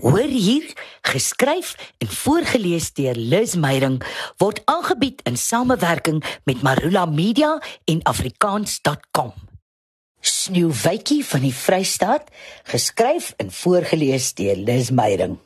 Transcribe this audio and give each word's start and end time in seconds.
Hoor 0.00 0.32
hier, 0.32 0.64
geskryf 1.04 1.74
en 1.98 2.08
voorgeles 2.08 2.86
deur 2.96 3.14
Liz 3.14 3.54
Meyering 3.54 3.98
word 4.40 4.62
aangebied 4.64 5.20
in 5.28 5.36
samewerking 5.36 6.22
met 6.48 6.62
Marula 6.64 7.04
Media 7.04 7.58
en 7.84 8.00
afrikaans.com. 8.08 9.34
Sneeuwwitjie 10.20 11.20
van 11.24 11.44
die 11.44 11.52
Vrystaat, 11.52 12.32
geskryf 12.72 13.34
en 13.36 13.52
voorgeles 13.52 14.30
deur 14.40 14.56
Liz 14.56 14.88
Meyering. 14.88 15.36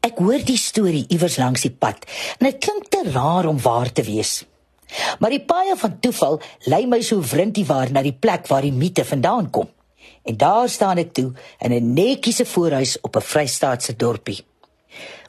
Ek 0.00 0.16
hoor 0.24 0.40
die 0.40 0.56
storie 0.56 1.04
iewers 1.12 1.36
langs 1.36 1.68
die 1.68 1.74
pad 1.76 2.08
en 2.38 2.48
dit 2.48 2.64
klink 2.64 2.88
te 2.88 3.04
raar 3.12 3.50
om 3.50 3.60
waar 3.60 3.92
te 3.92 4.06
wees. 4.08 4.38
Maar 5.20 5.36
die 5.36 5.44
paaie 5.44 5.76
van 5.76 6.00
toeval 6.00 6.40
lei 6.64 6.86
my 6.88 7.04
so 7.04 7.20
wrintie 7.20 7.68
waar 7.68 7.92
na 7.92 8.00
die 8.00 8.16
plek 8.16 8.48
waar 8.48 8.64
die 8.64 8.72
mite 8.72 9.04
vandaan 9.04 9.52
kom. 9.52 9.68
En 10.22 10.36
daar 10.36 10.68
staan 10.68 10.98
ek 10.98 11.12
toe 11.12 11.32
in 11.58 11.72
'n 11.72 11.92
netjiese 11.92 12.46
voorhuis 12.46 13.00
op 13.00 13.16
'n 13.16 13.20
Vrystaatse 13.20 13.96
dorpie. 13.96 14.44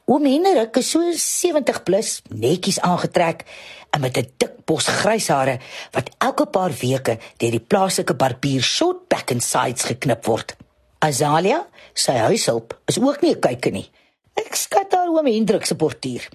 Oom 0.05 0.25
Hendrik 0.25 0.75
is 0.75 0.89
so 0.89 0.99
70 1.11 1.83
plus, 1.83 2.21
netjies 2.29 2.79
aangetrek 2.79 3.45
en 3.89 4.01
met 4.01 4.17
'n 4.17 4.27
dik 4.37 4.65
bos 4.65 4.87
grys 4.87 5.27
hare 5.27 5.59
wat 5.91 6.09
elke 6.17 6.45
paar 6.45 6.71
weke 6.71 7.17
deur 7.37 7.51
die 7.51 7.67
plaaslike 7.67 8.13
barbier 8.13 8.61
short 8.61 9.07
back 9.07 9.31
and 9.31 9.43
sides 9.43 9.83
geknip 9.83 10.25
word. 10.25 10.55
Azalia, 10.99 11.67
sy 11.93 12.11
huishulp, 12.11 12.79
is 12.85 12.99
ook 12.99 13.21
nie 13.21 13.35
'n 13.35 13.39
kyker 13.39 13.71
nie. 13.71 13.89
Ek 14.33 14.55
skat 14.55 14.91
haar 14.91 15.07
oom 15.07 15.25
Hendrik 15.25 15.65
se 15.65 15.75
portier. 15.75 16.29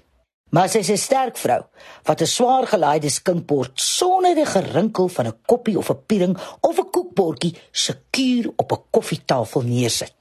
Maar 0.51 0.69
sy 0.69 0.79
is 0.79 0.91
'n 0.91 0.97
sterk 0.97 1.37
vrou 1.37 1.63
wat 2.03 2.21
'n 2.21 2.27
swaar 2.27 2.67
gelaaide 2.67 3.09
skinkbord 3.09 3.81
sonder 3.81 4.35
die 4.35 4.47
gerinkel 4.47 5.09
van 5.09 5.27
'n 5.27 5.41
koppie 5.47 5.79
of 5.79 5.91
'n 5.91 6.03
piering 6.07 6.39
of 6.61 6.79
'n 6.79 6.91
koekbordjie 6.91 7.57
sekuur 7.71 8.53
op 8.57 8.73
'n 8.73 8.83
koffietafel 8.91 9.61
neersit. 9.61 10.15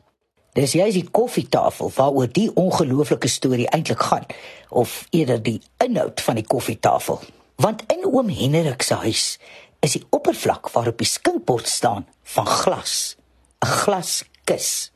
Dis 0.53 0.72
juist 0.72 0.94
die 0.94 1.09
koffietafel 1.12 1.91
waaroor 1.95 2.31
die 2.31 2.52
ongelooflike 2.53 3.27
storie 3.27 3.70
eintlik 3.70 4.02
gaan 4.02 4.26
of 4.70 5.05
eerder 5.09 5.44
die 5.44 5.62
inhoud 5.78 6.22
van 6.22 6.36
die 6.36 6.48
koffietafel. 6.48 7.20
Want 7.55 7.83
in 7.88 8.05
oom 8.05 8.30
Henrik 8.30 8.81
se 8.81 8.94
huis 8.94 9.39
is 9.80 9.92
die 9.92 10.05
oppervlak 10.09 10.70
waarop 10.70 10.98
die 10.98 11.08
skinkbord 11.08 11.67
staan 11.67 12.08
van 12.23 12.45
glas, 12.45 13.16
'n 13.66 13.67
glaskus. 13.67 14.92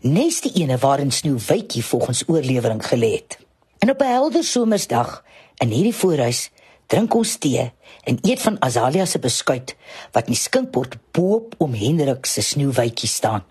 Nes 0.00 0.40
die 0.40 0.52
ene 0.52 0.78
waarin 0.78 1.10
Snoewwitjie 1.10 1.84
volgens 1.84 2.24
oorlewering 2.26 2.86
gelê 2.86 3.12
het. 3.12 3.47
En 3.88 3.94
op 3.94 4.00
'n 4.00 4.04
helder 4.04 4.44
somersdag 4.44 5.24
in 5.56 5.68
hierdie 5.68 5.94
voorhuis 5.94 6.50
drink 6.86 7.14
ons 7.14 7.36
tee 7.36 7.72
en 8.04 8.18
eet 8.20 8.42
van 8.42 8.62
Azalia 8.62 9.04
se 9.04 9.18
beskuit 9.18 9.76
wat 10.12 10.26
in 10.26 10.32
die 10.32 10.40
skinkbord 10.40 10.96
bo-op 11.10 11.54
om 11.58 11.74
Hendrik 11.74 12.26
se 12.26 12.40
sneeuwwitjie 12.40 13.08
staan. 13.08 13.44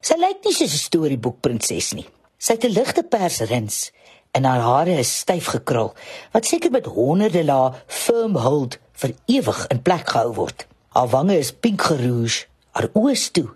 Sy 0.00 0.14
lyk 0.14 0.38
nie 0.44 0.54
soos 0.54 0.72
'n 0.72 0.86
storieboek 0.86 1.40
prinses 1.40 1.92
nie. 1.92 2.06
Sy 2.38 2.52
het 2.52 2.64
'n 2.64 2.72
ligte 2.78 3.02
pers 3.02 3.40
rins 3.40 3.90
en 4.30 4.44
haar 4.44 4.60
hare 4.60 4.98
is 4.98 5.18
styf 5.18 5.46
gekrul 5.46 5.94
wat 6.32 6.46
seker 6.46 6.70
met 6.70 6.86
honderde 6.86 7.44
lae 7.44 7.72
firm 7.86 8.36
hold 8.36 8.78
vir 8.92 9.14
ewig 9.26 9.66
in 9.66 9.82
plek 9.82 10.08
gehou 10.08 10.34
word. 10.34 10.66
Haar 10.88 11.08
wange 11.08 11.38
is 11.38 11.52
pink 11.52 11.82
gerouge, 11.82 12.46
haar 12.70 12.88
oë 12.92 13.30
toe 13.32 13.48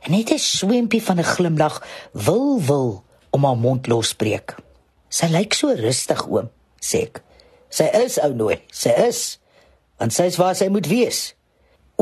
en 0.00 0.10
net 0.10 0.30
'n 0.30 0.38
swempie 0.38 1.02
van 1.02 1.18
'n 1.18 1.32
glimlag 1.34 1.82
wil 2.12 2.60
wil 2.60 3.04
om 3.30 3.44
haar 3.44 3.56
mond 3.56 3.86
losbreek. 3.86 4.63
Sy 5.14 5.28
lyk 5.30 5.54
so 5.54 5.70
rustig, 5.78 6.24
oom, 6.26 6.48
sê 6.82 7.04
ek. 7.06 7.20
Sy 7.70 7.86
is 8.00 8.18
ou 8.22 8.32
nooi, 8.34 8.56
sy 8.74 8.90
is. 9.04 9.20
Want 10.00 10.14
sy 10.14 10.26
is 10.30 10.38
waar 10.40 10.56
sy 10.58 10.66
moet 10.74 10.88
wees. 10.90 11.28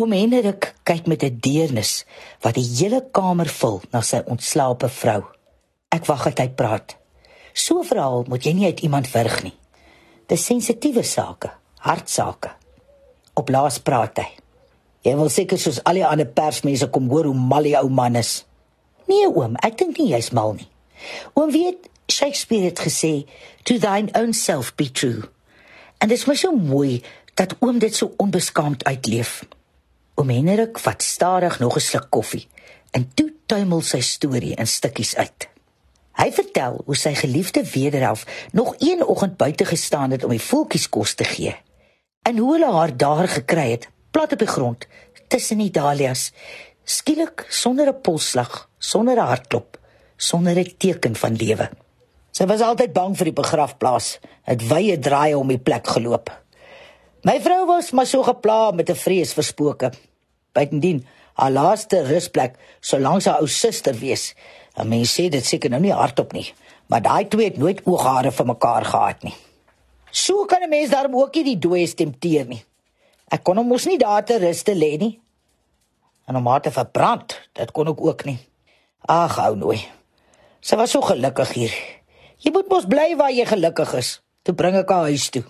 Oom 0.00 0.14
Hendrik 0.16 0.70
kyk 0.88 1.08
met 1.10 1.24
'n 1.24 1.40
deernis 1.44 2.04
wat 2.40 2.56
die 2.56 2.64
hele 2.64 3.02
kamer 3.12 3.48
vul 3.48 3.82
na 3.92 4.00
sy 4.00 4.22
ontslape 4.26 4.88
vrou. 4.88 5.22
Ek 5.92 6.06
wag 6.08 6.24
dat 6.24 6.38
hy 6.38 6.48
praat. 6.48 6.96
So 7.52 7.80
'n 7.80 7.84
verhaal 7.84 8.24
moet 8.28 8.44
jy 8.44 8.52
nie 8.52 8.66
uit 8.66 8.80
iemand 8.80 9.06
verg 9.08 9.42
nie. 9.42 9.56
Dis 10.26 10.44
sensitiewe 10.44 11.02
sake, 11.02 11.50
hartsake. 11.80 12.50
Op 13.34 13.48
laas 13.48 13.78
praat 13.78 14.18
hy. 14.18 14.28
Jy 15.02 15.16
wil 15.16 15.28
seker 15.28 15.58
soos 15.58 15.84
al 15.84 15.94
die 15.94 16.06
ander 16.06 16.26
persmense 16.26 16.88
kom 16.90 17.08
hoor 17.10 17.24
hoe 17.24 17.34
mal 17.34 17.62
die 17.62 17.76
ou 17.76 17.88
man 17.88 18.16
is. 18.16 18.44
Nee 19.06 19.28
oom, 19.28 19.56
ek 19.62 19.78
dink 19.78 19.98
nie 19.98 20.08
jy's 20.08 20.30
mal 20.32 20.54
nie. 20.54 20.68
Oom 21.34 21.50
weet 21.50 21.91
Shakespeare 22.06 22.64
het 22.64 22.80
gesê, 22.80 23.28
"To 23.62 23.78
thine 23.78 24.08
own 24.12 24.32
self 24.32 24.74
be 24.74 24.90
true." 24.90 25.22
En 25.98 26.08
dit 26.08 26.18
is 26.18 26.24
my 26.24 26.34
so 26.34 26.52
mooi 26.56 27.02
dat 27.34 27.56
oom 27.58 27.78
dit 27.78 27.94
so 27.94 28.14
onbeskaamd 28.16 28.84
uitleef. 28.84 29.44
Oom 30.14 30.28
Henrik 30.28 30.78
vat 30.78 31.02
stadig 31.02 31.58
nog 31.58 31.76
'n 31.76 31.80
sluk 31.80 32.06
koffie 32.10 32.48
en 32.90 33.10
toe 33.14 33.32
tuimel 33.46 33.80
sy 33.80 34.00
storie 34.00 34.54
in 34.54 34.66
stukkies 34.66 35.16
uit. 35.16 35.48
Hy 36.12 36.32
vertel 36.32 36.82
hoe 36.84 36.96
sy 36.96 37.14
geliefde 37.14 37.64
wederhelf 37.64 38.26
nog 38.52 38.74
een 38.78 39.04
oggend 39.04 39.36
buite 39.36 39.64
gestaan 39.64 40.10
het 40.10 40.24
om 40.24 40.30
die 40.30 40.40
voeltjies 40.40 40.88
kos 40.88 41.14
te 41.14 41.24
gee. 41.24 41.56
En 42.22 42.38
hoe 42.38 42.52
hulle 42.52 42.72
haar 42.72 42.96
daar 42.96 43.28
gekry 43.28 43.70
het, 43.70 43.88
plat 44.10 44.32
op 44.32 44.38
die 44.38 44.48
grond 44.48 44.86
tussen 45.28 45.58
die 45.58 45.70
dahlias, 45.70 46.32
skielik 46.84 47.46
sonder 47.48 47.88
'n 47.88 48.00
polsslag, 48.00 48.68
sonder 48.78 49.16
'n 49.16 49.26
hartklop, 49.26 49.78
sonder 50.16 50.58
'n 50.58 50.74
teken 50.78 51.16
van 51.16 51.36
lewe. 51.36 51.70
Sy 52.32 52.46
was 52.48 52.62
altyd 52.64 52.94
bang 52.96 53.12
vir 53.16 53.28
die 53.28 53.36
begrafplaas. 53.36 54.16
Het 54.48 54.62
wye 54.70 54.96
draaie 54.98 55.36
om 55.36 55.50
die 55.52 55.60
plek 55.60 55.90
geloop. 55.92 56.32
My 57.28 57.36
vrou 57.44 57.66
was 57.68 57.92
maar 57.92 58.08
so 58.08 58.24
gepla 58.24 58.72
met 58.72 58.90
'n 58.90 58.96
vrees 58.96 59.34
vir 59.34 59.44
spooke. 59.44 59.92
Bytendien, 60.52 61.06
haar 61.34 61.50
laaste 61.50 62.02
rusplek 62.02 62.56
sou 62.80 63.00
langs 63.00 63.24
haar 63.24 63.40
ou 63.40 63.46
suster 63.46 63.94
wees. 63.94 64.34
En 64.76 64.88
mense 64.88 65.12
sê 65.12 65.28
dit 65.28 65.44
seker 65.44 65.70
nou 65.70 65.80
nie 65.80 65.92
hardop 65.92 66.32
nie, 66.32 66.54
maar 66.88 67.02
daai 67.02 67.28
twee 67.28 67.44
het 67.44 67.58
nooit 67.58 67.80
ooghare 67.86 68.32
vir 68.32 68.46
mekaar 68.46 68.84
gehad 68.84 69.22
nie. 69.22 69.34
So 70.10 70.44
kan 70.44 70.62
'n 70.62 70.68
mens 70.68 70.90
daarom 70.90 71.16
ook 71.16 71.34
nie 71.34 71.44
die 71.44 71.58
dooies 71.58 71.94
tempteer 71.94 72.46
nie. 72.46 72.64
Ek 73.30 73.44
kon 73.44 73.56
hom 73.56 73.68
mos 73.68 73.86
nie 73.86 73.98
daar 73.98 74.24
te 74.24 74.38
rus 74.38 74.62
te 74.62 74.74
lê 74.74 74.98
nie. 74.98 75.20
En 76.26 76.34
hom 76.34 76.46
het 76.46 76.72
verbrand, 76.72 77.40
dit 77.52 77.70
kon 77.70 77.88
ek 77.88 78.00
ook 78.00 78.24
nie. 78.24 78.38
Ag, 79.08 79.38
ou 79.38 79.56
nooi. 79.56 79.88
Sy 80.60 80.76
was 80.76 80.90
so 80.90 81.00
gelukkig 81.00 81.52
hier. 81.52 82.01
Jy 82.42 82.50
moet 82.50 82.70
mos 82.72 82.88
bly 82.90 83.12
waar 83.14 83.30
jy 83.30 83.44
gelukkig 83.46 83.92
is. 83.94 84.16
Toe 84.42 84.54
bring 84.58 84.74
ek 84.74 84.90
haar 84.90 85.06
huis 85.12 85.28
toe. 85.30 85.44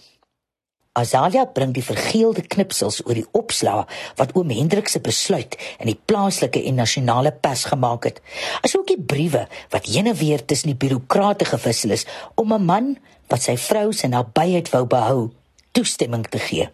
Azalia 0.93 1.47
bring 1.49 1.71
die 1.73 1.85
vergeelde 1.85 2.43
knipsels 2.45 2.99
oor 3.07 3.17
die 3.17 3.29
opslaa 3.33 3.87
wat 4.19 4.35
oom 4.37 4.53
Hendrik 4.53 4.91
se 4.93 5.01
besluit 5.01 5.57
in 5.81 5.89
die 5.89 5.97
plaaslike 5.97 6.61
en 6.69 6.77
nasionale 6.77 7.33
pers 7.33 7.65
gemaak 7.71 8.11
het. 8.11 8.21
Asook 8.61 8.91
die 8.91 9.01
briewe 9.01 9.47
wat 9.73 9.89
heen 9.89 10.13
en 10.13 10.19
weer 10.21 10.45
tussen 10.45 10.75
die 10.75 10.81
bureaukrate 10.85 11.49
gewissel 11.49 11.97
is 11.97 12.05
om 12.37 12.53
'n 12.53 12.69
man 12.69 12.93
wat 13.33 13.41
sy 13.49 13.57
vrou 13.57 13.89
se 13.93 14.13
nabyheid 14.13 14.69
wou 14.77 14.85
behou, 14.85 15.33
toestemming 15.73 16.29
te 16.29 16.39
gee. 16.39 16.69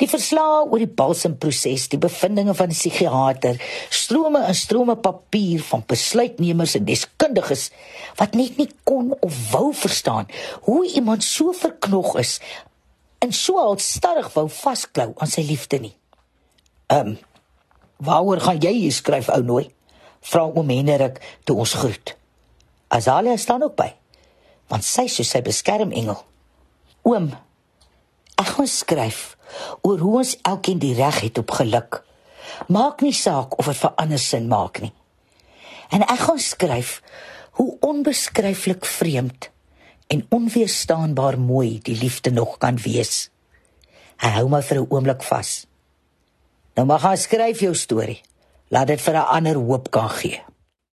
Die 0.00 0.08
verslae 0.10 0.66
oor 0.68 0.82
die 0.82 0.90
balsemproses, 0.98 1.88
die 1.88 2.00
bevindinge 2.00 2.54
van 2.54 2.70
die 2.70 2.76
psigiater, 2.76 3.56
strome 3.90 4.42
en 4.44 4.54
strome 4.54 4.96
papier 5.00 5.62
van 5.70 5.84
besluitnemers 5.88 6.76
en 6.78 6.84
deskundiges 7.26 7.70
wat 8.16 8.34
net 8.34 8.56
nie 8.56 8.68
kon 8.84 9.14
of 9.20 9.34
wou 9.52 9.72
verstaan 9.74 10.26
hoe 10.62 10.86
iemand 10.94 11.24
so 11.24 11.52
verknog 11.52 12.16
is 12.18 12.40
en 13.18 13.32
so 13.32 13.58
al 13.58 13.78
stadig 13.78 14.32
wou 14.34 14.48
vasklou 14.48 15.14
aan 15.16 15.28
sy 15.28 15.42
liefde 15.42 15.78
nie. 15.80 15.96
Ehm, 16.88 17.08
um, 17.08 17.18
waaroor 17.96 18.40
gaan 18.40 18.60
jy 18.60 18.72
hier 18.72 18.92
skryf 18.92 19.28
ou 19.28 19.42
nooi? 19.42 19.70
Vra 20.20 20.44
oom 20.44 20.68
Henrik 20.68 21.20
toe 21.44 21.56
ons 21.56 21.72
groet. 21.74 22.16
Azalia 22.88 23.36
staan 23.36 23.62
ook 23.62 23.76
by, 23.76 23.88
want 24.68 24.84
sy 24.84 25.06
is 25.06 25.30
sy 25.30 25.40
beskermengel. 25.42 26.18
Oom, 27.02 27.32
ek 28.36 28.46
gaan 28.46 28.68
skryf 28.68 29.36
oor 29.82 29.98
hoe 29.98 30.18
ons 30.18 30.36
elkeen 30.42 30.78
die 30.78 30.94
reg 30.94 31.20
het 31.20 31.38
op 31.38 31.50
geluk. 31.50 32.02
Maak 32.68 33.00
nie 33.00 33.14
saak 33.14 33.58
of 33.58 33.66
dit 33.66 33.76
vir 33.76 33.94
ander 33.96 34.18
sin 34.18 34.48
maak 34.48 34.80
nie. 34.80 34.92
En 35.90 36.02
ek 36.06 36.18
gaan 36.18 36.38
skryf 36.38 37.00
hoe 37.56 37.76
onbeskryflik 37.80 38.84
vreemd 38.84 39.50
en 40.06 40.26
onweerstaanbaar 40.28 41.38
mooi 41.38 41.78
die 41.82 41.98
liefde 41.98 42.30
nog 42.30 42.58
kan 42.58 42.76
wees. 42.76 43.30
Hy 44.16 44.28
hou 44.38 44.48
my 44.48 44.62
vir 44.62 44.80
'n 44.80 44.86
oomblik 44.88 45.22
vas. 45.22 45.66
Nou 46.76 46.86
mag 46.86 47.02
jy 47.02 47.16
skryf 47.16 47.60
jou 47.60 47.74
storie. 47.74 48.22
Laat 48.68 48.86
dit 48.86 49.00
vir 49.00 49.14
'n 49.14 49.28
ander 49.36 49.54
hoop 49.54 49.90
kan 49.90 50.08
gee. 50.08 50.42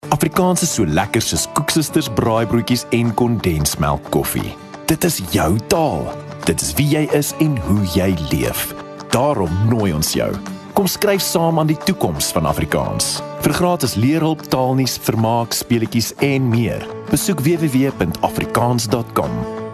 Afrikaans 0.08 0.62
is 0.62 0.74
so 0.74 0.84
lekker 0.84 1.22
soos 1.22 1.46
koeksisters 1.52 2.08
braaibroodjies 2.08 2.84
en 2.90 3.14
kondensmelk 3.14 4.10
koffie. 4.10 4.56
Dit 4.86 5.04
is 5.04 5.20
jou 5.30 5.58
taal. 5.68 6.02
Dit 6.44 6.60
is 6.60 6.74
wie 6.74 6.88
jy 6.88 7.08
is 7.12 7.32
en 7.38 7.56
hoe 7.56 7.86
jy 7.94 8.14
leef. 8.30 8.74
Daarom 9.10 9.68
nooi 9.68 9.92
ons 9.92 10.12
jou. 10.12 10.32
Kom 10.72 10.86
skryf 10.88 11.20
saam 11.20 11.58
aan 11.60 11.68
die 11.68 11.76
toekoms 11.84 12.30
van 12.32 12.46
Afrikaans. 12.48 13.18
Vir 13.44 13.52
gratis 13.52 13.94
leerhulp, 13.94 14.40
taalnuus, 14.48 14.96
vermaak, 15.04 15.52
speletjies 15.52 16.14
en 16.24 16.48
meer. 16.48 16.86
Besoek 17.10 17.40
www.afrikaans.com 17.44 19.30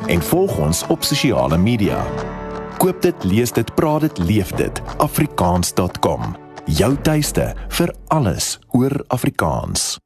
en 0.09 0.23
volg 0.31 0.59
ons 0.59 0.83
op 0.91 1.03
sosiale 1.07 1.59
media. 1.59 2.03
Koop 2.83 3.03
dit, 3.03 3.25
lees 3.31 3.53
dit, 3.55 3.75
praat 3.75 4.01
dit, 4.09 4.19
leef 4.19 4.51
dit. 4.59 4.83
afrikaans.com. 4.99 6.35
Jou 6.67 6.97
tuiste 7.03 7.55
vir 7.79 7.95
alles 8.09 8.59
oor 8.75 9.05
Afrikaans. 9.09 9.99